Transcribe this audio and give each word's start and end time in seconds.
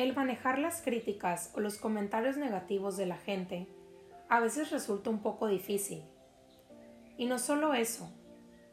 El 0.00 0.16
manejar 0.16 0.58
las 0.58 0.80
críticas 0.80 1.52
o 1.54 1.60
los 1.60 1.76
comentarios 1.76 2.38
negativos 2.38 2.96
de 2.96 3.04
la 3.04 3.18
gente 3.18 3.66
a 4.30 4.40
veces 4.40 4.70
resulta 4.70 5.10
un 5.10 5.20
poco 5.20 5.46
difícil. 5.46 6.02
Y 7.18 7.26
no 7.26 7.38
solo 7.38 7.74
eso, 7.74 8.10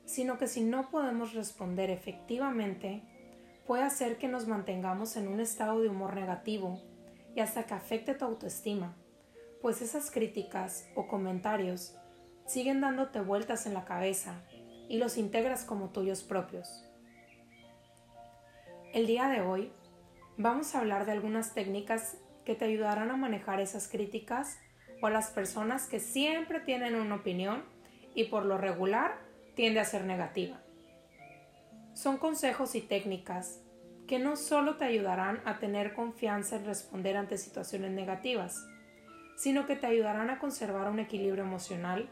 sino 0.05 0.37
que 0.37 0.47
si 0.47 0.63
no 0.63 0.89
podemos 0.89 1.33
responder 1.33 1.89
efectivamente, 1.89 3.01
puede 3.65 3.83
hacer 3.83 4.17
que 4.17 4.29
nos 4.29 4.47
mantengamos 4.47 5.17
en 5.17 5.27
un 5.27 5.41
estado 5.41 5.81
de 5.81 5.89
humor 5.89 6.15
negativo 6.15 6.81
y 7.35 7.41
hasta 7.41 7.65
que 7.65 7.73
afecte 7.73 8.13
tu 8.13 8.23
autoestima, 8.23 8.95
pues 9.61 9.81
esas 9.81 10.09
críticas 10.09 10.87
o 10.95 11.09
comentarios 11.09 11.93
siguen 12.45 12.79
dándote 12.79 13.19
vueltas 13.19 13.65
en 13.65 13.73
la 13.73 13.83
cabeza 13.83 14.43
y 14.87 14.97
los 14.97 15.17
integras 15.17 15.65
como 15.65 15.89
tuyos 15.89 16.23
propios. 16.23 16.85
El 18.93 19.07
día 19.07 19.27
de 19.27 19.41
hoy 19.41 19.73
vamos 20.37 20.75
a 20.75 20.79
hablar 20.79 21.05
de 21.05 21.11
algunas 21.11 21.53
técnicas 21.53 22.17
que 22.45 22.55
te 22.55 22.65
ayudarán 22.65 23.11
a 23.11 23.17
manejar 23.17 23.59
esas 23.59 23.87
críticas 23.87 24.59
o 25.01 25.07
a 25.07 25.09
las 25.09 25.31
personas 25.31 25.87
que 25.87 25.99
siempre 25.99 26.59
tienen 26.59 26.95
una 26.95 27.15
opinión 27.15 27.63
y 28.15 28.25
por 28.25 28.45
lo 28.45 28.57
regular 28.57 29.19
tiende 29.55 29.79
a 29.79 29.85
ser 29.85 30.05
negativa. 30.05 30.61
Son 31.93 32.17
consejos 32.17 32.75
y 32.75 32.81
técnicas 32.81 33.61
que 34.07 34.19
no 34.19 34.37
solo 34.37 34.77
te 34.77 34.85
ayudarán 34.85 35.41
a 35.45 35.59
tener 35.59 35.93
confianza 35.93 36.55
en 36.55 36.65
responder 36.65 37.17
ante 37.17 37.37
situaciones 37.37 37.91
negativas, 37.91 38.65
sino 39.35 39.65
que 39.65 39.75
te 39.75 39.87
ayudarán 39.87 40.29
a 40.29 40.39
conservar 40.39 40.89
un 40.89 40.99
equilibrio 40.99 41.43
emocional 41.43 42.09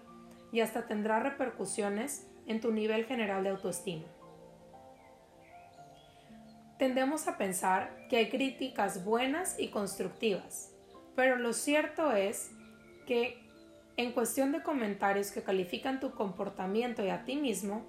y 0.51 0.59
hasta 0.59 0.87
tendrá 0.87 1.19
repercusiones 1.19 2.27
en 2.47 2.59
tu 2.59 2.71
nivel 2.71 3.05
general 3.05 3.43
de 3.43 3.49
autoestima. 3.49 4.05
Tendemos 6.77 7.27
a 7.29 7.37
pensar 7.37 8.07
que 8.09 8.17
hay 8.17 8.29
críticas 8.29 9.05
buenas 9.05 9.57
y 9.57 9.69
constructivas, 9.69 10.73
pero 11.15 11.37
lo 11.37 11.53
cierto 11.53 12.11
es 12.11 12.51
que 13.07 13.41
en 13.95 14.11
cuestión 14.11 14.51
de 14.51 14.61
comentarios 14.61 15.31
que 15.31 15.41
califican 15.41 16.01
tu 16.01 16.11
comportamiento 16.11 17.01
y 17.01 17.09
a 17.09 17.23
ti 17.23 17.37
mismo, 17.37 17.85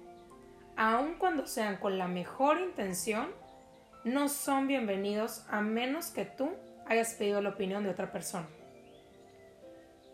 aun 0.77 1.15
cuando 1.15 1.47
sean 1.47 1.75
con 1.77 1.97
la 1.97 2.07
mejor 2.07 2.61
intención, 2.61 3.27
no 4.05 4.29
son 4.29 4.67
bienvenidos 4.67 5.45
a 5.49 5.59
menos 5.59 6.07
que 6.11 6.23
tú 6.23 6.51
hayas 6.85 7.13
pedido 7.15 7.41
la 7.41 7.49
opinión 7.49 7.83
de 7.83 7.89
otra 7.89 8.13
persona. 8.13 8.47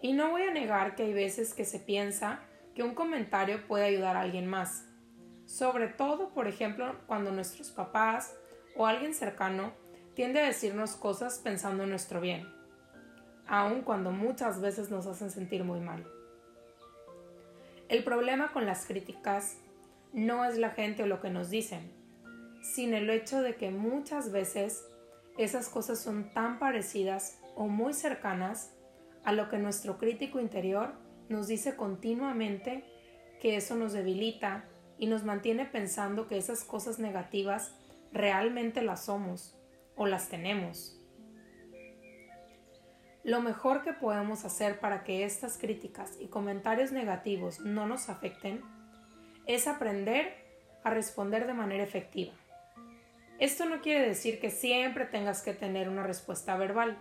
Y 0.01 0.13
no 0.13 0.31
voy 0.31 0.41
a 0.43 0.51
negar 0.51 0.95
que 0.95 1.03
hay 1.03 1.13
veces 1.13 1.53
que 1.53 1.63
se 1.63 1.77
piensa 1.79 2.39
que 2.73 2.81
un 2.81 2.95
comentario 2.95 3.67
puede 3.67 3.85
ayudar 3.85 4.15
a 4.15 4.21
alguien 4.21 4.47
más, 4.47 4.87
sobre 5.45 5.89
todo, 5.89 6.33
por 6.33 6.47
ejemplo, 6.47 6.95
cuando 7.05 7.31
nuestros 7.31 7.69
papás 7.69 8.35
o 8.75 8.85
alguien 8.85 9.13
cercano 9.13 9.73
tiende 10.15 10.41
a 10.41 10.45
decirnos 10.45 10.95
cosas 10.95 11.39
pensando 11.39 11.83
en 11.83 11.89
nuestro 11.89 12.21
bien 12.21 12.63
aun 13.47 13.81
cuando 13.81 14.11
muchas 14.11 14.61
veces 14.61 14.89
nos 14.89 15.05
hacen 15.05 15.31
sentir 15.31 15.63
muy 15.63 15.79
mal. 15.79 16.05
El 17.89 18.03
problema 18.03 18.51
con 18.51 18.65
las 18.65 18.85
críticas 18.85 19.57
no 20.13 20.45
es 20.45 20.57
la 20.57 20.71
gente 20.71 21.03
o 21.03 21.07
lo 21.07 21.21
que 21.21 21.29
nos 21.29 21.49
dicen, 21.49 21.91
sino 22.61 22.97
el 22.97 23.09
hecho 23.09 23.41
de 23.41 23.55
que 23.55 23.71
muchas 23.71 24.31
veces 24.31 24.85
esas 25.37 25.69
cosas 25.69 25.99
son 25.99 26.33
tan 26.33 26.59
parecidas 26.59 27.39
o 27.55 27.67
muy 27.67 27.93
cercanas 27.93 28.73
a 29.23 29.33
lo 29.33 29.49
que 29.49 29.57
nuestro 29.57 29.97
crítico 29.97 30.39
interior 30.39 30.93
nos 31.29 31.47
dice 31.47 31.75
continuamente 31.75 32.83
que 33.41 33.55
eso 33.57 33.75
nos 33.75 33.93
debilita 33.93 34.65
y 34.97 35.07
nos 35.07 35.23
mantiene 35.23 35.65
pensando 35.65 36.27
que 36.27 36.37
esas 36.37 36.63
cosas 36.63 36.99
negativas 36.99 37.75
realmente 38.13 38.81
las 38.81 39.05
somos 39.05 39.59
o 39.95 40.05
las 40.05 40.29
tenemos. 40.29 40.99
Lo 43.23 43.41
mejor 43.41 43.83
que 43.83 43.93
podemos 43.93 44.45
hacer 44.45 44.79
para 44.79 45.03
que 45.03 45.23
estas 45.23 45.57
críticas 45.57 46.17
y 46.19 46.27
comentarios 46.27 46.91
negativos 46.91 47.59
no 47.61 47.87
nos 47.87 48.09
afecten 48.09 48.61
es 49.45 49.67
aprender 49.67 50.35
a 50.83 50.89
responder 50.89 51.47
de 51.47 51.53
manera 51.53 51.83
efectiva. 51.83 52.33
Esto 53.39 53.65
no 53.65 53.81
quiere 53.81 54.07
decir 54.07 54.39
que 54.39 54.51
siempre 54.51 55.05
tengas 55.05 55.41
que 55.41 55.53
tener 55.53 55.89
una 55.89 56.03
respuesta 56.03 56.55
verbal. 56.55 56.97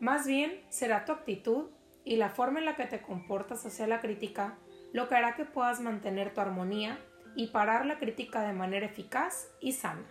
Más 0.00 0.26
bien 0.26 0.60
será 0.68 1.04
tu 1.04 1.12
actitud 1.12 1.70
y 2.04 2.16
la 2.16 2.30
forma 2.30 2.58
en 2.58 2.66
la 2.66 2.76
que 2.76 2.86
te 2.86 3.00
comportas 3.00 3.64
hacia 3.64 3.86
la 3.86 4.00
crítica 4.00 4.58
lo 4.92 5.08
que 5.08 5.14
hará 5.14 5.34
que 5.34 5.44
puedas 5.44 5.80
mantener 5.80 6.34
tu 6.34 6.40
armonía 6.40 6.98
y 7.36 7.48
parar 7.48 7.86
la 7.86 7.98
crítica 7.98 8.42
de 8.42 8.52
manera 8.52 8.86
eficaz 8.86 9.48
y 9.60 9.72
sana. 9.72 10.06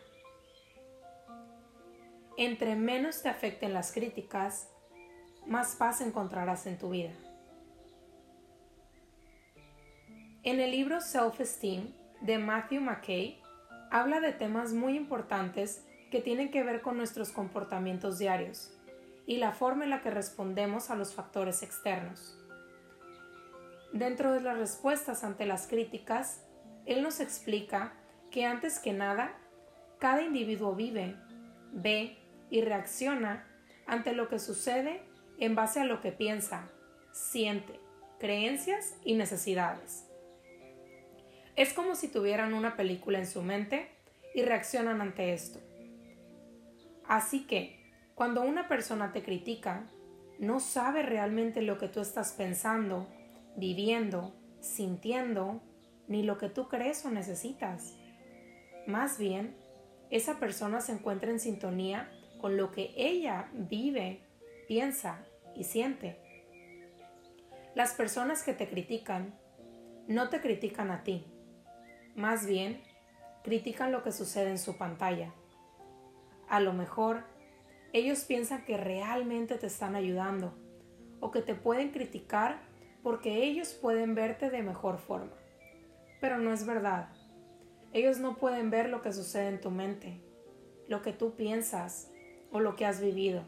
Entre 2.37 2.75
menos 2.75 3.21
te 3.21 3.29
afecten 3.29 3.73
las 3.73 3.91
críticas, 3.91 4.69
más 5.45 5.75
paz 5.75 6.01
encontrarás 6.01 6.67
en 6.67 6.77
tu 6.77 6.91
vida. 6.91 7.11
En 10.43 10.59
el 10.59 10.71
libro 10.71 11.01
Self-Esteem 11.01 11.93
de 12.21 12.37
Matthew 12.37 12.81
McKay 12.81 13.41
habla 13.91 14.21
de 14.21 14.31
temas 14.31 14.73
muy 14.73 14.95
importantes 14.95 15.85
que 16.11 16.21
tienen 16.21 16.49
que 16.49 16.63
ver 16.63 16.81
con 16.81 16.97
nuestros 16.97 17.31
comportamientos 17.31 18.19
diarios 18.19 18.71
y 19.25 19.37
la 19.37 19.51
forma 19.51 19.83
en 19.83 19.89
la 19.89 20.01
que 20.01 20.09
respondemos 20.09 20.89
a 20.89 20.95
los 20.95 21.13
factores 21.13 21.61
externos. 21.61 22.37
Dentro 23.91 24.31
de 24.31 24.41
las 24.41 24.57
respuestas 24.57 25.23
ante 25.23 25.45
las 25.45 25.67
críticas, 25.67 26.45
él 26.89 27.03
nos 27.03 27.19
explica 27.19 27.93
que 28.31 28.45
antes 28.45 28.79
que 28.79 28.93
nada, 28.93 29.37
cada 29.99 30.23
individuo 30.23 30.73
vive, 30.73 31.15
ve 31.71 32.17
y 32.49 32.61
reacciona 32.61 33.45
ante 33.85 34.13
lo 34.13 34.27
que 34.27 34.39
sucede 34.39 35.01
en 35.37 35.53
base 35.53 35.79
a 35.79 35.85
lo 35.85 36.01
que 36.01 36.11
piensa, 36.11 36.69
siente, 37.11 37.79
creencias 38.19 38.95
y 39.03 39.13
necesidades. 39.13 40.07
Es 41.55 41.73
como 41.73 41.93
si 41.93 42.07
tuvieran 42.07 42.55
una 42.55 42.75
película 42.75 43.19
en 43.19 43.27
su 43.27 43.43
mente 43.43 43.89
y 44.33 44.41
reaccionan 44.41 44.99
ante 44.99 45.33
esto. 45.33 45.59
Así 47.05 47.45
que, 47.45 47.79
cuando 48.15 48.41
una 48.41 48.67
persona 48.67 49.11
te 49.11 49.21
critica, 49.21 49.87
no 50.39 50.59
sabe 50.59 51.03
realmente 51.03 51.61
lo 51.61 51.77
que 51.77 51.87
tú 51.87 51.99
estás 51.99 52.31
pensando, 52.33 53.07
viviendo, 53.57 54.33
sintiendo, 54.59 55.61
ni 56.09 56.23
lo 56.23 56.37
que 56.37 56.49
tú 56.49 56.67
crees 56.67 57.05
o 57.05 57.11
necesitas. 57.11 57.95
Más 58.87 59.17
bien, 59.17 59.55
esa 60.09 60.39
persona 60.39 60.81
se 60.81 60.91
encuentra 60.91 61.31
en 61.31 61.39
sintonía 61.39 62.11
con 62.41 62.57
lo 62.57 62.71
que 62.71 62.91
ella 62.97 63.49
vive, 63.53 64.21
piensa 64.67 65.23
y 65.55 65.63
siente. 65.63 66.17
Las 67.75 67.93
personas 67.93 68.43
que 68.43 68.53
te 68.53 68.67
critican 68.67 69.39
no 70.07 70.29
te 70.29 70.41
critican 70.41 70.89
a 70.89 71.03
ti, 71.03 71.23
más 72.15 72.45
bien 72.47 72.81
critican 73.43 73.91
lo 73.91 74.03
que 74.03 74.11
sucede 74.11 74.49
en 74.49 74.57
su 74.57 74.77
pantalla. 74.77 75.31
A 76.49 76.59
lo 76.59 76.73
mejor 76.73 77.23
ellos 77.93 78.23
piensan 78.25 78.65
que 78.65 78.77
realmente 78.77 79.59
te 79.59 79.67
están 79.67 79.95
ayudando 79.95 80.57
o 81.19 81.29
que 81.29 81.41
te 81.41 81.53
pueden 81.53 81.91
criticar 81.91 82.61
porque 83.03 83.43
ellos 83.43 83.73
pueden 83.73 84.15
verte 84.15 84.49
de 84.49 84.63
mejor 84.63 84.97
forma. 84.97 85.31
Pero 86.19 86.37
no 86.37 86.53
es 86.53 86.65
verdad. 86.65 87.09
Ellos 87.93 88.19
no 88.19 88.37
pueden 88.37 88.69
ver 88.69 88.89
lo 88.89 89.01
que 89.01 89.13
sucede 89.13 89.47
en 89.47 89.61
tu 89.61 89.71
mente, 89.71 90.21
lo 90.87 91.01
que 91.01 91.13
tú 91.13 91.35
piensas 91.35 92.11
o 92.51 92.59
lo 92.59 92.75
que 92.75 92.85
has 92.85 92.99
vivido 93.01 93.43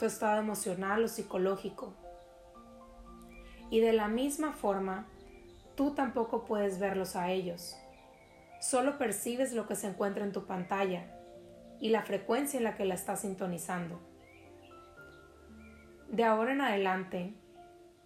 tu 0.00 0.06
estado 0.06 0.40
emocional 0.40 1.04
o 1.04 1.08
psicológico. 1.08 1.92
Y 3.68 3.80
de 3.80 3.92
la 3.92 4.08
misma 4.08 4.54
forma, 4.54 5.06
tú 5.74 5.90
tampoco 5.90 6.46
puedes 6.46 6.78
verlos 6.78 7.16
a 7.16 7.30
ellos. 7.30 7.76
Solo 8.62 8.96
percibes 8.96 9.52
lo 9.52 9.66
que 9.66 9.76
se 9.76 9.88
encuentra 9.88 10.24
en 10.24 10.32
tu 10.32 10.46
pantalla 10.46 11.04
y 11.80 11.90
la 11.90 12.00
frecuencia 12.00 12.56
en 12.56 12.64
la 12.64 12.76
que 12.76 12.86
la 12.86 12.94
estás 12.94 13.20
sintonizando. 13.20 14.00
De 16.08 16.24
ahora 16.24 16.52
en 16.52 16.62
adelante, 16.62 17.34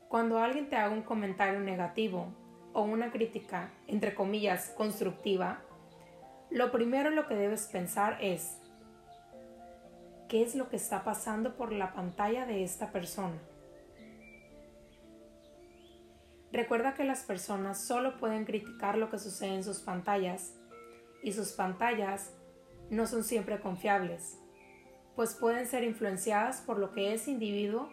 cuando 0.08 0.38
alguien 0.38 0.68
te 0.68 0.74
haga 0.74 0.92
un 0.92 1.02
comentario 1.02 1.60
negativo 1.60 2.34
o 2.74 2.82
una 2.82 3.10
crítica, 3.10 3.70
entre 3.86 4.14
comillas, 4.14 4.70
constructiva, 4.76 5.62
lo 6.50 6.70
primero 6.70 7.10
lo 7.10 7.26
que 7.26 7.34
debes 7.34 7.66
pensar 7.68 8.18
es, 8.20 8.58
qué 10.28 10.42
es 10.42 10.54
lo 10.54 10.68
que 10.68 10.76
está 10.76 11.04
pasando 11.04 11.56
por 11.56 11.72
la 11.72 11.94
pantalla 11.94 12.44
de 12.44 12.64
esta 12.64 12.92
persona. 12.92 13.38
Recuerda 16.52 16.94
que 16.94 17.04
las 17.04 17.22
personas 17.22 17.84
solo 17.84 18.16
pueden 18.18 18.44
criticar 18.44 18.98
lo 18.98 19.10
que 19.10 19.18
sucede 19.18 19.54
en 19.54 19.64
sus 19.64 19.80
pantallas 19.80 20.54
y 21.22 21.32
sus 21.32 21.52
pantallas 21.52 22.32
no 22.90 23.06
son 23.06 23.24
siempre 23.24 23.60
confiables, 23.60 24.38
pues 25.16 25.34
pueden 25.34 25.66
ser 25.66 25.84
influenciadas 25.84 26.60
por 26.60 26.78
lo 26.78 26.92
que 26.92 27.14
ese 27.14 27.30
individuo 27.30 27.88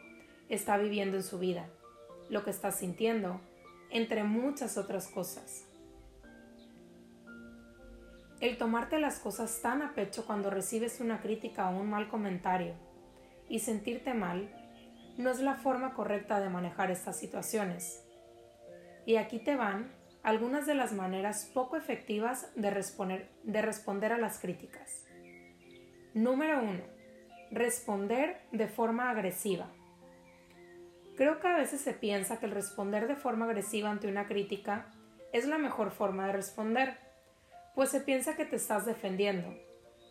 está 0.49 0.77
viviendo 0.77 1.17
en 1.17 1.23
su 1.23 1.39
vida, 1.39 1.69
lo 2.29 2.43
que 2.43 2.49
está 2.49 2.71
sintiendo, 2.71 3.39
entre 3.91 4.23
muchas 4.23 4.77
otras 4.77 5.07
cosas. 5.07 5.67
el 8.41 8.57
tomarte 8.57 8.99
las 8.99 9.19
cosas 9.19 9.61
tan 9.61 9.83
a 9.83 9.93
pecho 9.93 10.25
cuando 10.25 10.49
recibes 10.49 10.99
una 10.99 11.21
crítica 11.21 11.69
o 11.69 11.79
un 11.79 11.89
mal 11.89 12.09
comentario 12.09 12.73
y 13.47 13.59
sentirte 13.59 14.15
mal 14.15 14.49
no 15.17 15.29
es 15.29 15.39
la 15.39 15.55
forma 15.55 15.93
correcta 15.93 16.39
de 16.39 16.49
manejar 16.49 16.89
estas 16.89 17.19
situaciones. 17.19 18.03
Y 19.05 19.17
aquí 19.17 19.39
te 19.39 19.55
van 19.55 19.91
algunas 20.23 20.65
de 20.65 20.73
las 20.73 20.91
maneras 20.91 21.51
poco 21.53 21.77
efectivas 21.77 22.51
de 22.55 22.71
responder, 22.71 23.29
de 23.43 23.61
responder 23.61 24.11
a 24.11 24.17
las 24.17 24.39
críticas. 24.39 25.05
Número 26.15 26.63
1. 26.63 26.81
Responder 27.51 28.41
de 28.51 28.67
forma 28.67 29.11
agresiva. 29.11 29.67
Creo 31.15 31.39
que 31.39 31.47
a 31.47 31.57
veces 31.57 31.81
se 31.81 31.93
piensa 31.93 32.39
que 32.39 32.45
el 32.45 32.53
responder 32.53 33.07
de 33.07 33.15
forma 33.15 33.45
agresiva 33.45 33.89
ante 33.89 34.07
una 34.07 34.27
crítica 34.27 34.87
es 35.33 35.45
la 35.45 35.57
mejor 35.57 35.91
forma 35.91 36.27
de 36.27 36.33
responder, 36.33 36.97
pues 37.75 37.89
se 37.89 38.01
piensa 38.01 38.35
que 38.35 38.45
te 38.45 38.55
estás 38.55 38.85
defendiendo, 38.85 39.53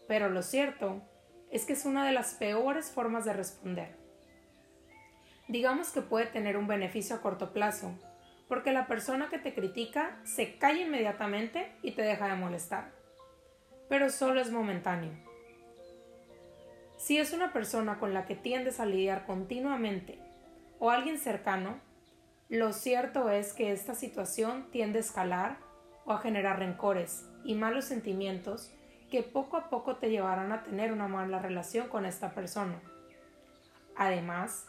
pero 0.08 0.28
lo 0.28 0.42
cierto 0.42 1.02
es 1.50 1.64
que 1.64 1.72
es 1.72 1.84
una 1.84 2.06
de 2.06 2.12
las 2.12 2.34
peores 2.34 2.90
formas 2.90 3.24
de 3.24 3.32
responder. 3.32 3.96
Digamos 5.48 5.90
que 5.90 6.00
puede 6.00 6.26
tener 6.26 6.56
un 6.56 6.68
beneficio 6.68 7.16
a 7.16 7.22
corto 7.22 7.52
plazo, 7.52 7.98
porque 8.48 8.72
la 8.72 8.86
persona 8.86 9.28
que 9.28 9.38
te 9.38 9.54
critica 9.54 10.20
se 10.24 10.58
calla 10.58 10.82
inmediatamente 10.82 11.72
y 11.82 11.92
te 11.92 12.02
deja 12.02 12.28
de 12.28 12.36
molestar. 12.36 12.92
Pero 13.88 14.10
solo 14.10 14.40
es 14.40 14.50
momentáneo. 14.50 15.12
Si 16.96 17.18
es 17.18 17.32
una 17.32 17.52
persona 17.52 17.98
con 17.98 18.14
la 18.14 18.26
que 18.26 18.36
tiendes 18.36 18.78
a 18.78 18.86
lidiar 18.86 19.26
continuamente 19.26 20.29
o 20.80 20.90
alguien 20.90 21.18
cercano, 21.18 21.78
lo 22.48 22.72
cierto 22.72 23.30
es 23.30 23.52
que 23.52 23.70
esta 23.70 23.94
situación 23.94 24.66
tiende 24.72 24.98
a 24.98 25.02
escalar 25.02 25.58
o 26.04 26.12
a 26.12 26.18
generar 26.18 26.58
rencores 26.58 27.24
y 27.44 27.54
malos 27.54 27.84
sentimientos 27.84 28.72
que 29.10 29.22
poco 29.22 29.56
a 29.56 29.70
poco 29.70 29.96
te 29.96 30.10
llevarán 30.10 30.50
a 30.50 30.64
tener 30.64 30.92
una 30.92 31.06
mala 31.06 31.38
relación 31.38 31.88
con 31.88 32.06
esta 32.06 32.34
persona. 32.34 32.80
Además, 33.94 34.66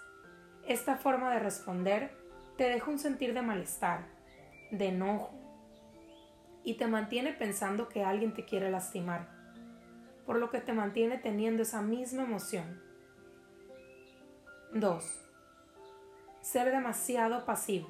esta 0.67 0.97
forma 0.97 1.31
de 1.33 1.39
responder 1.39 2.11
te 2.57 2.65
deja 2.65 2.91
un 2.91 2.99
sentir 2.99 3.33
de 3.33 3.41
malestar, 3.41 4.05
de 4.69 4.89
enojo, 4.89 5.31
y 6.63 6.75
te 6.75 6.87
mantiene 6.87 7.33
pensando 7.33 7.87
que 7.87 8.03
alguien 8.03 8.33
te 8.33 8.45
quiere 8.45 8.69
lastimar, 8.69 9.29
por 10.25 10.37
lo 10.37 10.51
que 10.51 10.59
te 10.59 10.73
mantiene 10.73 11.17
teniendo 11.17 11.63
esa 11.63 11.81
misma 11.81 12.23
emoción. 12.23 12.81
2. 14.73 15.30
Ser 16.41 16.71
demasiado 16.71 17.45
pasivo. 17.45 17.87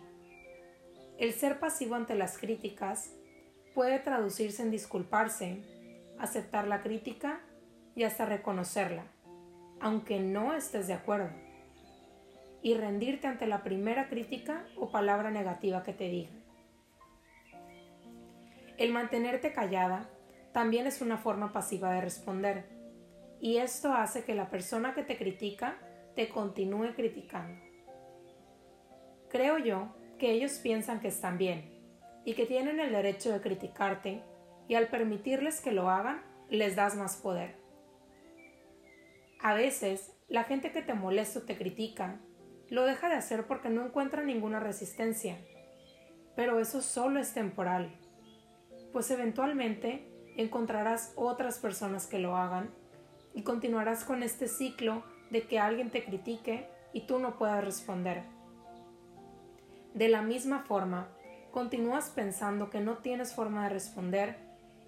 El 1.17 1.31
ser 1.31 1.59
pasivo 1.59 1.95
ante 1.95 2.15
las 2.15 2.37
críticas 2.37 3.15
puede 3.73 3.97
traducirse 3.99 4.61
en 4.61 4.71
disculparse, 4.71 5.63
aceptar 6.19 6.67
la 6.67 6.81
crítica 6.81 7.39
y 7.95 8.03
hasta 8.03 8.25
reconocerla, 8.25 9.05
aunque 9.79 10.19
no 10.19 10.53
estés 10.53 10.87
de 10.87 10.93
acuerdo 10.93 11.29
y 12.61 12.75
rendirte 12.75 13.27
ante 13.27 13.47
la 13.47 13.63
primera 13.63 14.09
crítica 14.09 14.67
o 14.75 14.91
palabra 14.91 15.31
negativa 15.31 15.83
que 15.83 15.93
te 15.93 16.09
digan. 16.09 16.43
El 18.77 18.91
mantenerte 18.91 19.53
callada 19.53 20.09
también 20.51 20.87
es 20.87 21.01
una 21.01 21.17
forma 21.17 21.53
pasiva 21.53 21.93
de 21.93 22.01
responder, 22.01 22.65
y 23.39 23.57
esto 23.57 23.93
hace 23.93 24.25
que 24.25 24.35
la 24.35 24.49
persona 24.49 24.93
que 24.93 25.03
te 25.03 25.17
critica 25.17 25.77
te 26.15 26.27
continúe 26.27 26.93
criticando. 26.95 27.70
Creo 29.31 29.57
yo 29.57 29.95
que 30.19 30.31
ellos 30.31 30.59
piensan 30.61 30.99
que 30.99 31.07
están 31.07 31.37
bien 31.37 31.71
y 32.25 32.33
que 32.33 32.45
tienen 32.45 32.81
el 32.81 32.91
derecho 32.91 33.31
de 33.31 33.39
criticarte 33.39 34.21
y 34.67 34.75
al 34.75 34.89
permitirles 34.89 35.61
que 35.61 35.71
lo 35.71 35.89
hagan, 35.89 36.21
les 36.49 36.75
das 36.75 36.97
más 36.97 37.15
poder. 37.15 37.55
A 39.39 39.53
veces, 39.53 40.11
la 40.27 40.43
gente 40.43 40.73
que 40.73 40.81
te 40.81 40.93
molesta 40.93 41.39
o 41.39 41.41
te 41.43 41.57
critica 41.57 42.19
lo 42.69 42.83
deja 42.83 43.07
de 43.07 43.15
hacer 43.15 43.47
porque 43.47 43.69
no 43.69 43.85
encuentra 43.85 44.21
ninguna 44.21 44.59
resistencia. 44.59 45.37
Pero 46.35 46.59
eso 46.59 46.81
solo 46.81 47.17
es 47.17 47.33
temporal, 47.33 47.89
pues 48.91 49.09
eventualmente 49.11 50.11
encontrarás 50.35 51.13
otras 51.15 51.57
personas 51.57 52.05
que 52.05 52.19
lo 52.19 52.35
hagan 52.35 52.69
y 53.33 53.43
continuarás 53.43 54.03
con 54.03 54.23
este 54.23 54.49
ciclo 54.49 55.03
de 55.29 55.43
que 55.43 55.57
alguien 55.57 55.89
te 55.89 56.03
critique 56.03 56.67
y 56.91 57.07
tú 57.07 57.17
no 57.19 57.37
puedas 57.37 57.63
responder. 57.63 58.23
De 59.93 60.07
la 60.07 60.21
misma 60.21 60.63
forma, 60.63 61.09
continúas 61.51 62.09
pensando 62.09 62.69
que 62.69 62.79
no 62.79 62.97
tienes 62.97 63.33
forma 63.33 63.63
de 63.63 63.69
responder 63.69 64.37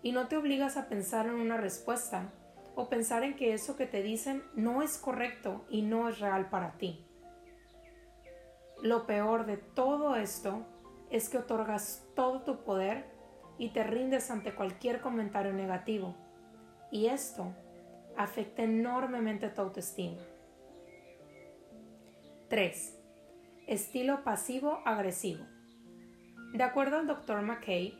y 0.01 0.11
no 0.11 0.27
te 0.27 0.37
obligas 0.37 0.77
a 0.77 0.87
pensar 0.87 1.27
en 1.27 1.35
una 1.35 1.57
respuesta 1.57 2.31
o 2.75 2.89
pensar 2.89 3.23
en 3.23 3.35
que 3.35 3.53
eso 3.53 3.75
que 3.75 3.85
te 3.85 4.01
dicen 4.01 4.43
no 4.55 4.81
es 4.81 4.97
correcto 4.97 5.65
y 5.69 5.81
no 5.81 6.09
es 6.09 6.19
real 6.19 6.49
para 6.49 6.73
ti. 6.77 7.05
Lo 8.81 9.05
peor 9.05 9.45
de 9.45 9.57
todo 9.57 10.15
esto 10.15 10.65
es 11.09 11.29
que 11.29 11.37
otorgas 11.37 12.05
todo 12.15 12.41
tu 12.41 12.63
poder 12.63 13.05
y 13.57 13.69
te 13.69 13.83
rindes 13.83 14.31
ante 14.31 14.55
cualquier 14.55 14.99
comentario 14.99 15.53
negativo. 15.53 16.15
Y 16.91 17.07
esto 17.07 17.53
afecta 18.17 18.63
enormemente 18.63 19.49
tu 19.49 19.61
autoestima. 19.61 20.21
3. 22.49 23.02
Estilo 23.67 24.25
pasivo-agresivo. 24.25 25.45
De 26.51 26.63
acuerdo 26.63 26.97
al 26.97 27.07
Dr. 27.07 27.41
McKay, 27.41 27.97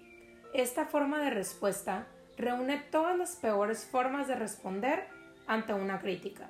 esta 0.54 0.86
forma 0.86 1.20
de 1.20 1.30
respuesta 1.30 2.06
reúne 2.38 2.80
todas 2.92 3.18
las 3.18 3.38
peores 3.38 3.86
formas 3.86 4.28
de 4.28 4.36
responder 4.36 5.08
ante 5.48 5.74
una 5.74 6.00
crítica, 6.00 6.50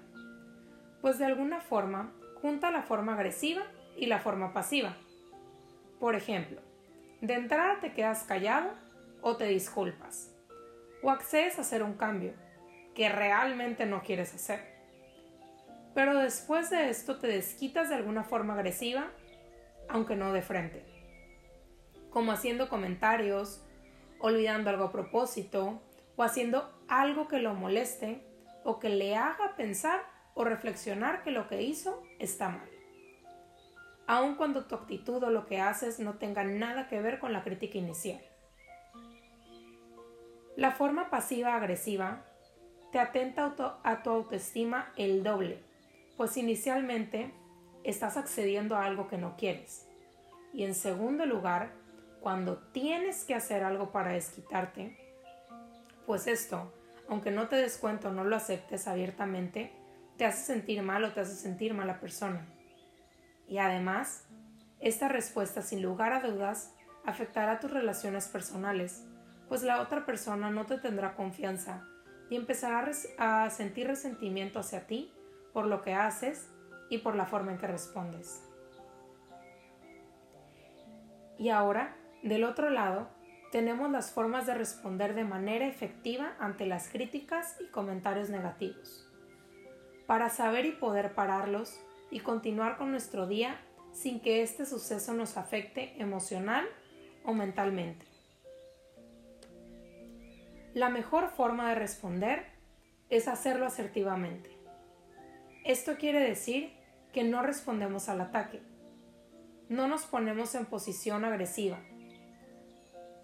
pues 1.01 1.19
de 1.19 1.25
alguna 1.25 1.61
forma 1.61 2.11
junta 2.41 2.71
la 2.71 2.81
forma 2.81 3.13
agresiva 3.13 3.61
y 3.95 4.07
la 4.07 4.19
forma 4.19 4.51
pasiva. 4.51 4.97
Por 5.99 6.15
ejemplo, 6.15 6.59
de 7.21 7.35
entrada 7.35 7.79
te 7.81 7.93
quedas 7.93 8.23
callado 8.23 8.71
o 9.21 9.37
te 9.37 9.45
disculpas, 9.45 10.33
o 11.03 11.11
accedes 11.11 11.59
a 11.59 11.61
hacer 11.61 11.83
un 11.83 11.93
cambio 11.93 12.33
que 12.95 13.09
realmente 13.09 13.85
no 13.85 14.01
quieres 14.01 14.33
hacer. 14.33 14.72
Pero 15.93 16.17
después 16.17 16.69
de 16.69 16.89
esto 16.89 17.19
te 17.19 17.27
desquitas 17.27 17.89
de 17.89 17.95
alguna 17.95 18.23
forma 18.23 18.53
agresiva, 18.53 19.11
aunque 19.89 20.15
no 20.15 20.33
de 20.33 20.41
frente, 20.41 20.85
como 22.09 22.31
haciendo 22.31 22.69
comentarios, 22.69 23.63
olvidando 24.19 24.69
algo 24.69 24.85
a 24.85 24.91
propósito, 24.91 25.81
o 26.15 26.23
haciendo 26.23 26.71
algo 26.87 27.27
que 27.27 27.39
lo 27.39 27.53
moleste 27.53 28.23
o 28.63 28.79
que 28.79 28.89
le 28.89 29.15
haga 29.15 29.55
pensar 29.55 30.01
o 30.35 30.43
reflexionar 30.43 31.23
que 31.23 31.31
lo 31.31 31.47
que 31.47 31.61
hizo 31.61 32.01
está 32.19 32.49
mal. 32.49 32.69
Aun 34.07 34.35
cuando 34.35 34.65
tu 34.65 34.75
actitud 34.75 35.23
o 35.23 35.29
lo 35.29 35.45
que 35.45 35.59
haces 35.59 35.99
no 35.99 36.15
tenga 36.15 36.43
nada 36.43 36.87
que 36.87 37.01
ver 37.01 37.19
con 37.19 37.33
la 37.33 37.43
crítica 37.43 37.77
inicial. 37.77 38.21
La 40.55 40.71
forma 40.71 41.09
pasiva-agresiva 41.09 42.25
te 42.91 42.99
atenta 42.99 43.55
a 43.83 44.03
tu 44.03 44.09
autoestima 44.09 44.91
el 44.97 45.23
doble, 45.23 45.63
pues 46.23 46.37
inicialmente 46.37 47.33
estás 47.83 48.15
accediendo 48.15 48.77
a 48.77 48.85
algo 48.85 49.09
que 49.09 49.17
no 49.17 49.35
quieres. 49.35 49.89
Y 50.53 50.63
en 50.63 50.73
segundo 50.73 51.25
lugar, 51.25 51.73
cuando 52.21 52.59
tienes 52.71 53.25
que 53.25 53.35
hacer 53.35 53.61
algo 53.61 53.91
para 53.91 54.13
desquitarte, 54.13 54.95
pues 56.05 56.27
esto, 56.27 56.73
aunque 57.09 57.29
no 57.29 57.49
te 57.49 57.57
des 57.57 57.77
cuenta 57.77 58.07
o 58.07 58.13
no 58.13 58.23
lo 58.23 58.37
aceptes 58.37 58.87
abiertamente, 58.87 59.73
te 60.15 60.23
hace 60.23 60.45
sentir 60.45 60.81
mal 60.81 61.03
o 61.03 61.11
te 61.11 61.19
hace 61.19 61.35
sentir 61.35 61.73
mala 61.73 61.99
persona. 61.99 62.47
Y 63.45 63.57
además, 63.57 64.23
esta 64.79 65.09
respuesta 65.09 65.61
sin 65.61 65.81
lugar 65.81 66.13
a 66.13 66.21
dudas 66.21 66.73
afectará 67.03 67.59
tus 67.59 67.71
relaciones 67.71 68.29
personales, 68.29 69.03
pues 69.49 69.61
la 69.61 69.81
otra 69.81 70.05
persona 70.05 70.49
no 70.49 70.65
te 70.67 70.77
tendrá 70.77 71.17
confianza 71.17 71.85
y 72.29 72.37
empezará 72.37 72.89
a 73.17 73.49
sentir 73.49 73.87
resentimiento 73.87 74.59
hacia 74.59 74.87
ti 74.87 75.11
por 75.53 75.65
lo 75.65 75.81
que 75.81 75.93
haces 75.93 76.49
y 76.89 76.97
por 76.97 77.15
la 77.15 77.25
forma 77.25 77.51
en 77.51 77.57
que 77.57 77.67
respondes. 77.67 78.43
Y 81.37 81.49
ahora, 81.49 81.95
del 82.21 82.43
otro 82.43 82.69
lado, 82.69 83.09
tenemos 83.51 83.91
las 83.91 84.11
formas 84.11 84.45
de 84.45 84.55
responder 84.55 85.13
de 85.13 85.23
manera 85.23 85.67
efectiva 85.67 86.35
ante 86.39 86.65
las 86.65 86.89
críticas 86.89 87.55
y 87.59 87.67
comentarios 87.67 88.29
negativos. 88.29 89.09
Para 90.07 90.29
saber 90.29 90.65
y 90.65 90.71
poder 90.71 91.13
pararlos, 91.13 91.79
y 92.13 92.19
continuar 92.19 92.77
con 92.77 92.91
nuestro 92.91 93.25
día 93.25 93.59
sin 93.91 94.19
que 94.19 94.43
este 94.43 94.67
suceso 94.67 95.13
nos 95.13 95.35
afecte 95.35 95.99
emocional 95.99 96.65
o 97.25 97.33
mentalmente. 97.33 98.05
La 100.75 100.89
mejor 100.89 101.29
forma 101.29 101.69
de 101.69 101.75
responder 101.75 102.45
es 103.09 103.27
hacerlo 103.27 103.65
asertivamente. 103.65 104.52
Esto 105.63 105.95
quiere 105.95 106.19
decir 106.19 106.73
que 107.13 107.23
no 107.23 107.41
respondemos 107.41 108.09
al 108.09 108.19
ataque, 108.19 108.61
no 109.69 109.87
nos 109.87 110.03
ponemos 110.03 110.55
en 110.55 110.65
posición 110.65 111.23
agresiva, 111.23 111.79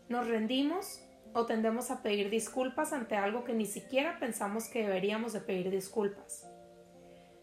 nos 0.07 0.25
rendimos 0.25 1.03
o 1.33 1.45
tendemos 1.45 1.91
a 1.91 2.01
pedir 2.01 2.29
disculpas 2.29 2.93
ante 2.93 3.17
algo 3.17 3.43
que 3.43 3.53
ni 3.53 3.65
siquiera 3.65 4.19
pensamos 4.19 4.69
que 4.69 4.83
deberíamos 4.83 5.33
de 5.33 5.41
pedir 5.41 5.69
disculpas. 5.69 6.49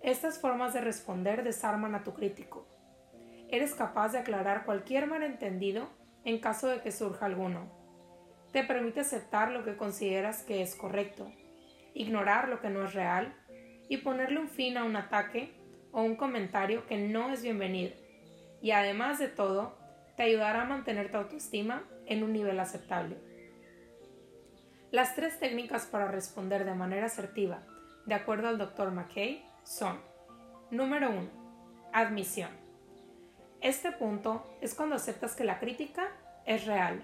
Estas 0.02 0.38
formas 0.38 0.72
de 0.72 0.80
responder 0.80 1.44
desarman 1.44 1.94
a 1.94 2.02
tu 2.02 2.14
crítico. 2.14 2.66
Eres 3.50 3.74
capaz 3.74 4.12
de 4.12 4.18
aclarar 4.18 4.64
cualquier 4.64 5.06
malentendido 5.08 5.90
en 6.24 6.40
caso 6.40 6.68
de 6.68 6.80
que 6.80 6.90
surja 6.90 7.26
alguno. 7.26 7.70
Te 8.50 8.64
permite 8.64 9.00
aceptar 9.00 9.50
lo 9.50 9.62
que 9.62 9.76
consideras 9.76 10.42
que 10.42 10.62
es 10.62 10.74
correcto, 10.74 11.30
ignorar 11.92 12.48
lo 12.48 12.60
que 12.60 12.70
no 12.70 12.82
es 12.82 12.94
real 12.94 13.36
y 13.88 13.98
ponerle 13.98 14.40
un 14.40 14.48
fin 14.48 14.76
a 14.76 14.84
un 14.84 14.96
ataque 14.96 15.52
o 15.92 16.02
un 16.02 16.16
comentario 16.16 16.86
que 16.86 16.96
no 16.96 17.30
es 17.30 17.42
bienvenido. 17.42 17.94
Y 18.60 18.72
además 18.72 19.18
de 19.18 19.28
todo, 19.28 19.76
te 20.16 20.24
ayudará 20.24 20.62
a 20.62 20.66
mantener 20.66 21.10
tu 21.10 21.18
autoestima 21.18 21.84
en 22.06 22.22
un 22.22 22.32
nivel 22.32 22.58
aceptable. 22.58 23.16
Las 24.90 25.14
tres 25.14 25.38
técnicas 25.38 25.86
para 25.86 26.10
responder 26.10 26.64
de 26.64 26.74
manera 26.74 27.06
asertiva, 27.06 27.62
de 28.06 28.14
acuerdo 28.14 28.48
al 28.48 28.58
Dr. 28.58 28.92
McKay, 28.92 29.44
son 29.64 29.98
Número 30.70 31.10
1. 31.10 31.28
Admisión. 31.92 32.50
Este 33.60 33.92
punto 33.92 34.46
es 34.60 34.74
cuando 34.74 34.96
aceptas 34.96 35.34
que 35.34 35.44
la 35.44 35.58
crítica 35.58 36.08
es 36.44 36.66
real 36.66 37.02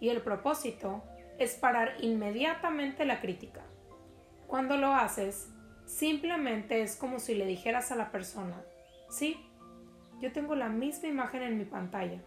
y 0.00 0.08
el 0.08 0.22
propósito 0.22 1.02
es 1.38 1.54
parar 1.54 1.94
inmediatamente 2.00 3.04
la 3.04 3.20
crítica. 3.20 3.62
Cuando 4.46 4.76
lo 4.76 4.94
haces, 4.94 5.48
simplemente 5.90 6.82
es 6.82 6.96
como 6.96 7.18
si 7.18 7.34
le 7.34 7.44
dijeras 7.44 7.90
a 7.90 7.96
la 7.96 8.10
persona, 8.12 8.64
sí, 9.10 9.36
yo 10.20 10.32
tengo 10.32 10.54
la 10.54 10.68
misma 10.68 11.08
imagen 11.08 11.42
en 11.42 11.58
mi 11.58 11.64
pantalla. 11.64 12.22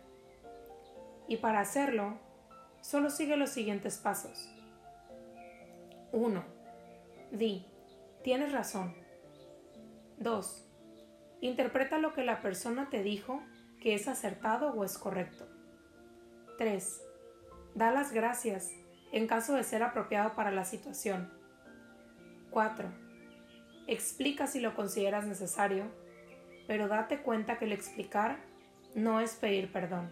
Y 1.28 1.38
para 1.38 1.62
hacerlo, 1.62 2.20
solo 2.82 3.10
sigue 3.10 3.38
los 3.38 3.52
siguientes 3.52 3.98
pasos. 3.98 4.50
1. 6.12 6.44
Di, 7.32 7.66
tienes 8.24 8.52
razón. 8.52 8.94
2. 10.18 10.70
Interpreta 11.42 11.98
lo 11.98 12.14
que 12.14 12.24
la 12.24 12.42
persona 12.42 12.90
te 12.90 13.02
dijo 13.02 13.42
que 13.80 13.96
es 13.96 14.08
acertado 14.08 14.74
o 14.74 14.84
es 14.84 14.98
correcto. 14.98 15.48
3. 16.58 17.02
Da 17.76 17.92
las 17.92 18.12
gracias 18.12 18.72
en 19.12 19.28
caso 19.28 19.56
de 19.56 19.64
ser 19.64 19.84
apropiado 19.84 20.36
para 20.36 20.52
la 20.52 20.66
situación. 20.66 21.32
4. 22.52 23.03
Explica 23.88 24.48
si 24.48 24.60
lo 24.60 24.76
consideras 24.76 25.26
necesario, 25.26 25.86
pero 26.68 26.88
date 26.88 27.22
cuenta 27.22 27.58
que 27.58 27.66
el 27.66 27.74
explicar 27.74 28.38
no 28.96 29.20
es 29.20 29.36
pedir 29.36 29.72
perdón. 29.72 30.10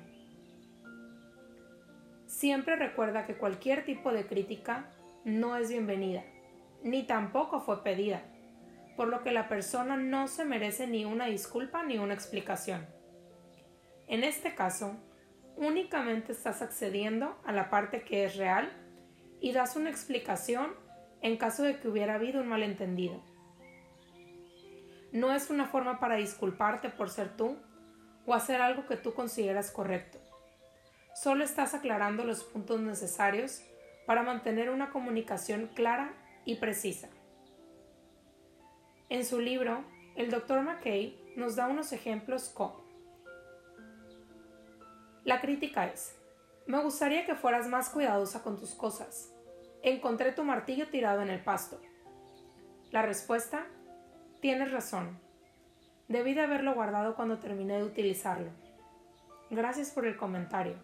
Siempre 2.27 2.75
recuerda 2.75 3.25
que 3.25 3.37
cualquier 3.37 3.85
tipo 3.85 4.11
de 4.11 4.25
crítica 4.25 4.89
no 5.23 5.55
es 5.55 5.69
bienvenida, 5.69 6.23
ni 6.83 7.03
tampoco 7.03 7.61
fue 7.61 7.83
pedida, 7.83 8.23
por 8.97 9.07
lo 9.07 9.21
que 9.21 9.31
la 9.31 9.47
persona 9.47 9.97
no 9.97 10.27
se 10.27 10.45
merece 10.45 10.87
ni 10.87 11.05
una 11.05 11.25
disculpa 11.25 11.83
ni 11.83 11.97
una 11.97 12.13
explicación. 12.13 12.87
En 14.07 14.23
este 14.23 14.55
caso, 14.55 14.97
únicamente 15.55 16.31
estás 16.31 16.61
accediendo 16.61 17.39
a 17.45 17.51
la 17.51 17.69
parte 17.69 18.03
que 18.03 18.25
es 18.25 18.35
real 18.35 18.69
y 19.39 19.53
das 19.53 19.75
una 19.75 19.89
explicación 19.89 20.73
en 21.21 21.37
caso 21.37 21.63
de 21.63 21.79
que 21.79 21.87
hubiera 21.87 22.15
habido 22.15 22.41
un 22.41 22.47
malentendido. 22.47 23.30
No 25.11 25.33
es 25.33 25.49
una 25.49 25.65
forma 25.65 25.99
para 25.99 26.15
disculparte 26.15 26.89
por 26.89 27.09
ser 27.09 27.35
tú 27.35 27.57
o 28.25 28.33
hacer 28.33 28.61
algo 28.61 28.85
que 28.85 28.97
tú 28.97 29.13
consideras 29.13 29.71
correcto. 29.71 30.19
Solo 31.13 31.43
estás 31.43 31.73
aclarando 31.73 32.23
los 32.23 32.43
puntos 32.43 32.79
necesarios 32.79 33.61
para 34.05 34.23
mantener 34.23 34.69
una 34.69 34.89
comunicación 34.89 35.67
clara 35.75 36.13
y 36.45 36.55
precisa. 36.55 37.09
En 39.09 39.25
su 39.25 39.39
libro, 39.39 39.83
el 40.15 40.31
Dr. 40.31 40.61
McKay 40.61 41.33
nos 41.35 41.55
da 41.55 41.67
unos 41.67 41.91
ejemplos 41.91 42.49
como 42.49 42.81
La 45.23 45.41
crítica 45.41 45.87
es, 45.87 46.15
me 46.65 46.81
gustaría 46.81 47.25
que 47.25 47.35
fueras 47.35 47.67
más 47.67 47.89
cuidadosa 47.89 48.43
con 48.43 48.57
tus 48.57 48.73
cosas. 48.73 49.33
Encontré 49.83 50.31
tu 50.31 50.43
martillo 50.43 50.87
tirado 50.87 51.21
en 51.21 51.29
el 51.29 51.43
pasto. 51.43 51.81
La 52.91 53.01
respuesta, 53.01 53.65
tienes 54.41 54.71
razón. 54.71 55.19
Debí 56.07 56.33
de 56.33 56.41
haberlo 56.41 56.73
guardado 56.73 57.15
cuando 57.15 57.37
terminé 57.37 57.77
de 57.77 57.83
utilizarlo. 57.83 58.49
Gracias 59.49 59.91
por 59.91 60.05
el 60.05 60.17
comentario. 60.17 60.75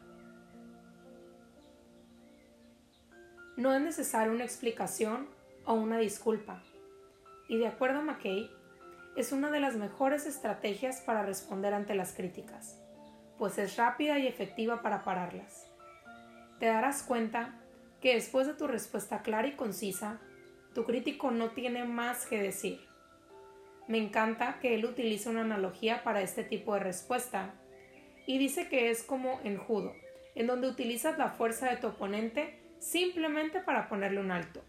No 3.57 3.73
es 3.73 3.81
necesaria 3.81 4.31
una 4.31 4.43
explicación 4.43 5.27
o 5.65 5.73
una 5.73 5.97
disculpa. 5.97 6.61
Y 7.49 7.57
de 7.57 7.67
acuerdo 7.67 7.99
a 7.99 8.03
McKay, 8.03 8.51
es 9.15 9.31
una 9.31 9.49
de 9.49 9.59
las 9.59 9.75
mejores 9.75 10.27
estrategias 10.27 11.01
para 11.01 11.23
responder 11.23 11.73
ante 11.73 11.95
las 11.95 12.13
críticas, 12.13 12.79
pues 13.39 13.57
es 13.57 13.75
rápida 13.75 14.19
y 14.19 14.27
efectiva 14.27 14.83
para 14.83 15.03
pararlas. 15.03 15.65
Te 16.59 16.67
darás 16.67 17.01
cuenta 17.01 17.55
que 17.99 18.13
después 18.13 18.45
de 18.45 18.53
tu 18.53 18.67
respuesta 18.67 19.23
clara 19.23 19.47
y 19.47 19.55
concisa, 19.55 20.19
tu 20.75 20.85
crítico 20.85 21.31
no 21.31 21.49
tiene 21.49 21.83
más 21.85 22.27
que 22.27 22.39
decir. 22.39 22.86
Me 23.87 23.97
encanta 23.97 24.59
que 24.59 24.75
él 24.75 24.85
utilice 24.85 25.29
una 25.29 25.41
analogía 25.41 26.03
para 26.03 26.21
este 26.21 26.43
tipo 26.43 26.73
de 26.73 26.81
respuesta 26.81 27.53
y 28.25 28.37
dice 28.37 28.67
que 28.67 28.89
es 28.89 29.03
como 29.03 29.39
en 29.43 29.57
judo, 29.57 29.93
en 30.35 30.47
donde 30.47 30.67
utilizas 30.67 31.17
la 31.17 31.29
fuerza 31.29 31.69
de 31.69 31.77
tu 31.77 31.87
oponente 31.87 32.59
simplemente 32.79 33.61
para 33.61 33.87
ponerle 33.87 34.19
un 34.19 34.31
alto. 34.31 34.61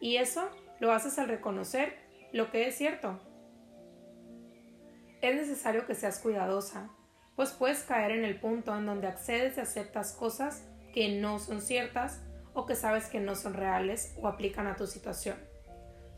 Y 0.00 0.16
eso 0.16 0.48
lo 0.78 0.92
haces 0.92 1.18
al 1.18 1.28
reconocer 1.28 1.96
lo 2.32 2.50
que 2.50 2.68
es 2.68 2.76
cierto. 2.76 3.20
Es 5.20 5.34
necesario 5.34 5.86
que 5.86 5.94
seas 5.94 6.20
cuidadosa, 6.20 6.88
pues 7.36 7.50
puedes 7.50 7.82
caer 7.82 8.12
en 8.12 8.24
el 8.24 8.38
punto 8.38 8.76
en 8.76 8.86
donde 8.86 9.08
accedes 9.08 9.56
y 9.56 9.60
aceptas 9.60 10.12
cosas 10.12 10.64
que 10.94 11.20
no 11.20 11.38
son 11.38 11.60
ciertas 11.60 12.20
o 12.54 12.66
que 12.66 12.74
sabes 12.74 13.06
que 13.06 13.20
no 13.20 13.34
son 13.34 13.54
reales 13.54 14.14
o 14.20 14.28
aplican 14.28 14.66
a 14.66 14.76
tu 14.76 14.86
situación, 14.86 15.36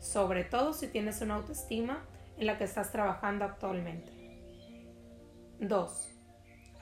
sobre 0.03 0.43
todo 0.43 0.73
si 0.73 0.87
tienes 0.87 1.21
una 1.21 1.35
autoestima 1.35 2.05
en 2.37 2.45
la 2.45 2.57
que 2.57 2.65
estás 2.65 2.91
trabajando 2.91 3.45
actualmente. 3.45 4.11
2. 5.59 6.09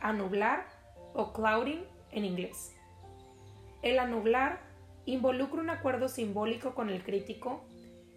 Anublar 0.02 0.66
o 1.14 1.32
clouding 1.32 1.86
en 2.12 2.26
inglés. 2.26 2.76
El 3.84 4.00
anublar 4.00 4.60
involucra 5.06 5.62
un 5.62 5.70
acuerdo 5.70 6.08
simbólico 6.08 6.74
con 6.74 6.90
el 6.90 7.04
crítico 7.04 7.64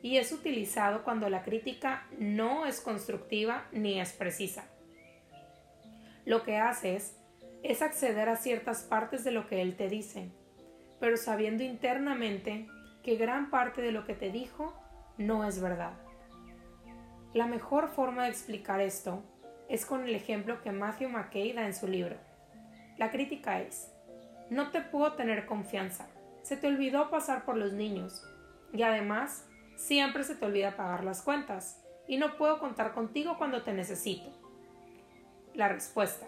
y 0.00 0.16
es 0.16 0.32
utilizado 0.32 1.04
cuando 1.04 1.28
la 1.28 1.42
crítica 1.42 2.06
no 2.18 2.64
es 2.64 2.80
constructiva 2.80 3.66
ni 3.72 4.00
es 4.00 4.12
precisa. 4.12 4.70
Lo 6.24 6.44
que 6.44 6.56
haces 6.56 7.14
es 7.62 7.82
acceder 7.82 8.30
a 8.30 8.36
ciertas 8.36 8.82
partes 8.82 9.22
de 9.22 9.32
lo 9.32 9.46
que 9.48 9.60
él 9.60 9.76
te 9.76 9.90
dice, 9.90 10.30
pero 10.98 11.18
sabiendo 11.18 11.62
internamente 11.62 12.68
que 13.02 13.16
gran 13.16 13.50
parte 13.50 13.82
de 13.82 13.92
lo 13.92 14.06
que 14.06 14.14
te 14.14 14.30
dijo 14.30 14.80
no 15.18 15.46
es 15.46 15.60
verdad. 15.60 15.92
La 17.32 17.46
mejor 17.46 17.88
forma 17.88 18.24
de 18.24 18.30
explicar 18.30 18.80
esto 18.80 19.22
es 19.68 19.86
con 19.86 20.04
el 20.04 20.14
ejemplo 20.14 20.60
que 20.62 20.72
Matthew 20.72 21.08
McKay 21.08 21.52
da 21.52 21.66
en 21.66 21.74
su 21.74 21.88
libro. 21.88 22.16
La 22.96 23.10
crítica 23.10 23.60
es, 23.60 23.92
no 24.50 24.70
te 24.70 24.80
puedo 24.80 25.14
tener 25.14 25.46
confianza. 25.46 26.06
Se 26.42 26.56
te 26.56 26.66
olvidó 26.66 27.10
pasar 27.10 27.44
por 27.44 27.56
los 27.56 27.72
niños. 27.72 28.22
Y 28.72 28.82
además, 28.82 29.46
siempre 29.76 30.24
se 30.24 30.34
te 30.34 30.44
olvida 30.44 30.76
pagar 30.76 31.04
las 31.04 31.22
cuentas. 31.22 31.82
Y 32.06 32.18
no 32.18 32.36
puedo 32.36 32.58
contar 32.58 32.92
contigo 32.92 33.38
cuando 33.38 33.62
te 33.62 33.72
necesito. 33.72 34.30
La 35.54 35.68
respuesta. 35.68 36.26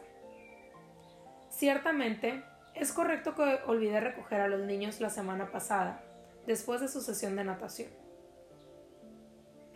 Ciertamente, 1.51 2.43
es 2.75 2.93
correcto 2.93 3.35
que 3.35 3.61
olvidé 3.67 4.01
recoger 4.01 4.41
a 4.41 4.49
los 4.49 4.61
niños 4.61 5.01
la 5.01 5.11
semana 5.11 5.51
pasada, 5.51 6.03
después 6.47 6.81
de 6.81 6.89
su 6.89 7.01
sesión 7.01 7.37
de 7.37 7.45
natación. 7.45 8.06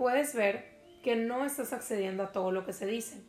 Puedes 0.01 0.35
ver 0.35 0.65
que 1.03 1.15
no 1.15 1.45
estás 1.45 1.75
accediendo 1.75 2.23
a 2.23 2.33
todo 2.33 2.53
lo 2.53 2.65
que 2.65 2.73
se 2.73 2.87
dice. 2.87 3.23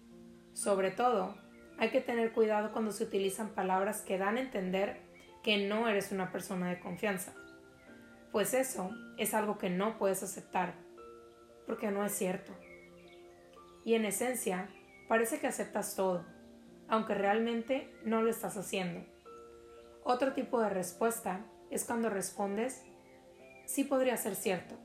Sobre 0.54 0.90
todo, 0.90 1.36
hay 1.78 1.90
que 1.90 2.00
tener 2.00 2.32
cuidado 2.32 2.72
cuando 2.72 2.94
se 2.94 3.04
utilizan 3.04 3.50
palabras 3.50 4.00
que 4.00 4.18
dan 4.18 4.38
a 4.38 4.40
entender 4.40 5.02
que 5.44 5.68
no 5.68 5.90
eres 5.90 6.14
una 6.14 6.32
persona 6.32 6.70
de 6.70 6.80
confianza, 6.80 7.34
pues 8.32 8.54
eso 8.54 8.90
es 9.18 9.34
algo 9.34 9.58
que 9.58 9.70
no 9.70 9.98
puedes 9.98 10.24
aceptar, 10.24 10.76
porque 11.68 11.92
no 11.92 12.06
es 12.06 12.14
cierto. 12.14 12.54
Y 13.84 13.96
en 13.96 14.06
esencia, 14.06 14.70
parece 15.10 15.42
que 15.42 15.48
aceptas 15.48 15.98
todo, 15.98 16.26
aunque 16.88 17.16
realmente 17.16 17.94
no 18.06 18.22
lo 18.22 18.30
estás 18.30 18.56
haciendo. 18.56 19.06
Otro 20.06 20.32
tipo 20.32 20.62
de 20.62 20.70
respuesta 20.70 21.42
es 21.70 21.84
cuando 21.84 22.10
respondes, 22.10 22.82
sí 23.66 23.84
podría 23.84 24.16
ser 24.16 24.38
cierto. 24.38 24.78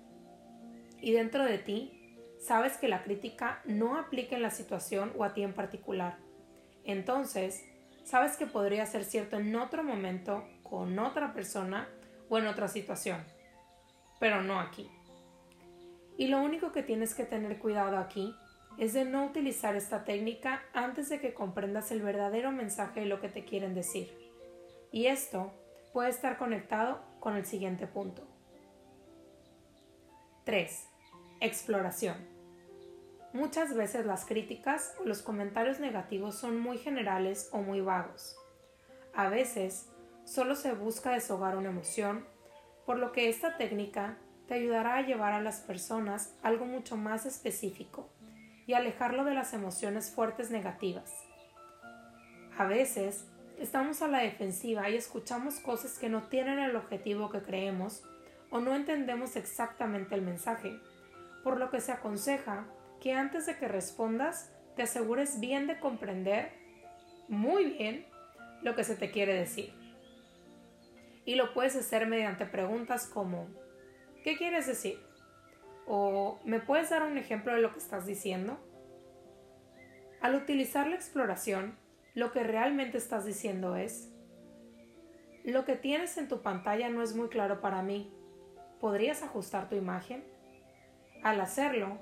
Y 1.06 1.12
dentro 1.12 1.44
de 1.44 1.58
ti, 1.58 2.18
sabes 2.40 2.78
que 2.78 2.88
la 2.88 3.04
crítica 3.04 3.60
no 3.64 3.98
aplica 3.98 4.34
en 4.34 4.42
la 4.42 4.50
situación 4.50 5.12
o 5.16 5.24
a 5.24 5.34
ti 5.34 5.42
en 5.42 5.52
particular 5.52 6.18
entonces, 6.86 7.64
sabes 8.04 8.36
que 8.36 8.46
podría 8.46 8.86
ser 8.86 9.04
cierto 9.04 9.36
en 9.36 9.54
otro 9.56 9.82
momento 9.82 10.44
con 10.62 10.98
otra 10.98 11.34
persona 11.34 11.88
o 12.28 12.38
en 12.38 12.46
otra 12.46 12.68
situación, 12.68 13.24
pero 14.20 14.40
no 14.42 14.60
aquí. 14.60 14.88
Y 16.16 16.28
lo 16.28 16.40
único 16.40 16.70
que 16.70 16.84
tienes 16.84 17.14
que 17.14 17.24
tener 17.24 17.58
cuidado 17.58 17.98
aquí 17.98 18.34
es 18.78 18.92
de 18.92 19.04
no 19.04 19.26
utilizar 19.26 19.74
esta 19.74 20.04
técnica 20.04 20.62
antes 20.72 21.08
de 21.08 21.20
que 21.20 21.34
comprendas 21.34 21.90
el 21.90 22.02
verdadero 22.02 22.52
mensaje 22.52 23.00
de 23.00 23.06
lo 23.06 23.20
que 23.20 23.28
te 23.28 23.44
quieren 23.44 23.74
decir. 23.74 24.16
Y 24.92 25.06
esto 25.06 25.52
puede 25.92 26.10
estar 26.10 26.38
conectado 26.38 27.02
con 27.18 27.36
el 27.36 27.44
siguiente 27.44 27.88
punto. 27.88 28.22
3. 30.44 30.95
Exploración. 31.40 32.16
Muchas 33.34 33.74
veces 33.74 34.06
las 34.06 34.24
críticas 34.24 34.94
o 34.98 35.04
los 35.04 35.20
comentarios 35.20 35.80
negativos 35.80 36.36
son 36.36 36.58
muy 36.58 36.78
generales 36.78 37.50
o 37.52 37.58
muy 37.58 37.82
vagos. 37.82 38.38
A 39.14 39.28
veces 39.28 39.90
solo 40.24 40.56
se 40.56 40.72
busca 40.72 41.12
deshogar 41.12 41.58
una 41.58 41.68
emoción, 41.68 42.26
por 42.86 42.98
lo 42.98 43.12
que 43.12 43.28
esta 43.28 43.58
técnica 43.58 44.16
te 44.48 44.54
ayudará 44.54 44.96
a 44.96 45.02
llevar 45.02 45.34
a 45.34 45.42
las 45.42 45.60
personas 45.60 46.34
algo 46.42 46.64
mucho 46.64 46.96
más 46.96 47.26
específico 47.26 48.08
y 48.66 48.72
alejarlo 48.72 49.24
de 49.24 49.34
las 49.34 49.52
emociones 49.52 50.10
fuertes 50.10 50.50
negativas. 50.50 51.12
A 52.56 52.64
veces 52.64 53.26
estamos 53.58 54.00
a 54.00 54.08
la 54.08 54.20
defensiva 54.20 54.88
y 54.88 54.96
escuchamos 54.96 55.60
cosas 55.60 55.98
que 55.98 56.08
no 56.08 56.22
tienen 56.28 56.58
el 56.58 56.76
objetivo 56.76 57.28
que 57.28 57.42
creemos 57.42 58.02
o 58.50 58.60
no 58.60 58.74
entendemos 58.74 59.36
exactamente 59.36 60.14
el 60.14 60.22
mensaje, 60.22 60.80
por 61.46 61.60
lo 61.60 61.70
que 61.70 61.80
se 61.80 61.92
aconseja 61.92 62.66
que 63.00 63.12
antes 63.12 63.46
de 63.46 63.56
que 63.56 63.68
respondas 63.68 64.52
te 64.74 64.82
asegures 64.82 65.38
bien 65.38 65.68
de 65.68 65.78
comprender 65.78 66.50
muy 67.28 67.66
bien 67.66 68.04
lo 68.62 68.74
que 68.74 68.82
se 68.82 68.96
te 68.96 69.12
quiere 69.12 69.32
decir. 69.32 69.72
Y 71.24 71.36
lo 71.36 71.54
puedes 71.54 71.76
hacer 71.76 72.08
mediante 72.08 72.46
preguntas 72.46 73.06
como 73.06 73.46
¿qué 74.24 74.36
quieres 74.36 74.66
decir? 74.66 74.98
o 75.86 76.40
¿me 76.44 76.58
puedes 76.58 76.90
dar 76.90 77.04
un 77.04 77.16
ejemplo 77.16 77.54
de 77.54 77.60
lo 77.60 77.72
que 77.72 77.78
estás 77.78 78.06
diciendo? 78.06 78.58
Al 80.20 80.34
utilizar 80.34 80.88
la 80.88 80.96
exploración, 80.96 81.78
lo 82.14 82.32
que 82.32 82.42
realmente 82.42 82.98
estás 82.98 83.24
diciendo 83.24 83.76
es 83.76 84.12
lo 85.44 85.64
que 85.64 85.76
tienes 85.76 86.18
en 86.18 86.26
tu 86.26 86.42
pantalla 86.42 86.88
no 86.88 87.04
es 87.04 87.14
muy 87.14 87.28
claro 87.28 87.60
para 87.60 87.82
mí. 87.82 88.12
¿Podrías 88.80 89.22
ajustar 89.22 89.68
tu 89.68 89.76
imagen? 89.76 90.34
Al 91.26 91.40
hacerlo, 91.40 91.98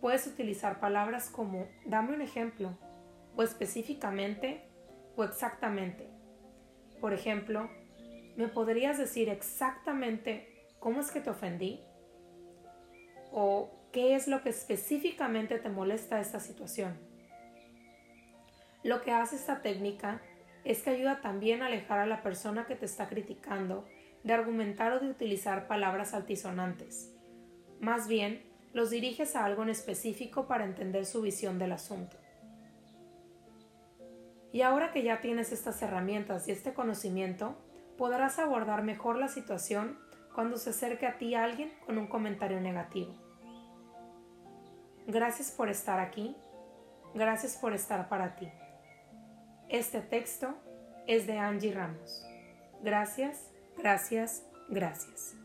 puedes 0.00 0.28
utilizar 0.28 0.78
palabras 0.78 1.30
como 1.30 1.66
dame 1.84 2.14
un 2.14 2.22
ejemplo, 2.22 2.78
o 3.34 3.42
específicamente, 3.42 4.70
o 5.16 5.24
exactamente. 5.24 6.08
Por 7.00 7.12
ejemplo, 7.12 7.68
¿me 8.36 8.46
podrías 8.46 8.96
decir 8.96 9.30
exactamente 9.30 10.64
cómo 10.78 11.00
es 11.00 11.10
que 11.10 11.20
te 11.20 11.28
ofendí? 11.28 11.82
¿O 13.32 13.68
qué 13.90 14.14
es 14.14 14.28
lo 14.28 14.44
que 14.44 14.50
específicamente 14.50 15.58
te 15.58 15.70
molesta 15.70 16.20
esta 16.20 16.38
situación? 16.38 16.96
Lo 18.84 19.02
que 19.02 19.10
hace 19.10 19.34
esta 19.34 19.60
técnica 19.60 20.22
es 20.62 20.84
que 20.84 20.90
ayuda 20.90 21.20
también 21.20 21.62
a 21.62 21.66
alejar 21.66 21.98
a 21.98 22.06
la 22.06 22.22
persona 22.22 22.68
que 22.68 22.76
te 22.76 22.86
está 22.86 23.08
criticando 23.08 23.88
de 24.22 24.34
argumentar 24.34 24.92
o 24.92 25.00
de 25.00 25.10
utilizar 25.10 25.66
palabras 25.66 26.14
altisonantes. 26.14 27.12
Más 27.80 28.06
bien, 28.06 28.47
los 28.78 28.90
diriges 28.90 29.34
a 29.34 29.44
algo 29.44 29.64
en 29.64 29.70
específico 29.70 30.46
para 30.46 30.64
entender 30.64 31.04
su 31.04 31.20
visión 31.20 31.58
del 31.58 31.72
asunto. 31.72 32.16
Y 34.52 34.62
ahora 34.62 34.92
que 34.92 35.02
ya 35.02 35.20
tienes 35.20 35.50
estas 35.50 35.82
herramientas 35.82 36.46
y 36.46 36.52
este 36.52 36.72
conocimiento, 36.72 37.58
podrás 37.98 38.38
abordar 38.38 38.84
mejor 38.84 39.16
la 39.16 39.26
situación 39.26 39.98
cuando 40.32 40.56
se 40.56 40.70
acerque 40.70 41.06
a 41.06 41.18
ti 41.18 41.34
alguien 41.34 41.72
con 41.84 41.98
un 41.98 42.06
comentario 42.06 42.60
negativo. 42.60 43.12
Gracias 45.08 45.50
por 45.50 45.68
estar 45.68 45.98
aquí. 45.98 46.36
Gracias 47.14 47.56
por 47.56 47.74
estar 47.74 48.08
para 48.08 48.36
ti. 48.36 48.48
Este 49.68 50.00
texto 50.00 50.54
es 51.08 51.26
de 51.26 51.36
Angie 51.38 51.72
Ramos. 51.72 52.24
Gracias 52.82 53.50
Gracias, 53.78 54.42
gracias. 54.68 55.37